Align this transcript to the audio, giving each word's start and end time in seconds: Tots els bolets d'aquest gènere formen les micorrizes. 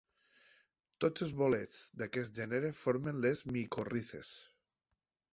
Tots 1.03 1.25
els 1.25 1.33
bolets 1.41 1.75
d'aquest 2.01 2.39
gènere 2.39 2.71
formen 2.79 3.19
les 3.27 3.43
micorrizes. 3.57 4.33